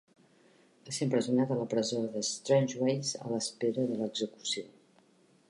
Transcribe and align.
Va 0.87 0.93
ser 0.97 1.05
empresonat 1.09 1.53
a 1.55 1.57
la 1.59 1.67
presó 1.73 1.99
Strangeways 2.31 3.13
a 3.21 3.23
l'espera 3.35 3.87
de 3.93 4.01
l'execució. 4.03 4.67